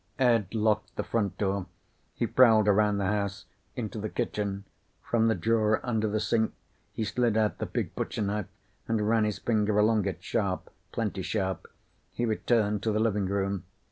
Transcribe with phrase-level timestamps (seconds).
[0.17, 1.67] Ed locked the front door.
[2.15, 4.63] He prowled around the house, into the kitchen.
[5.03, 6.53] From the drawer under the sink
[6.91, 8.47] he slid out the big butcher knife
[8.87, 10.23] and ran his finger along it.
[10.23, 10.71] Sharp.
[10.91, 11.67] Plenty sharp.
[12.13, 13.65] He returned to the living room.